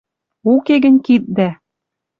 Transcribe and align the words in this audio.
Уке 0.53 0.75
гӹнь 0.83 0.99
киддӓ 1.05 1.49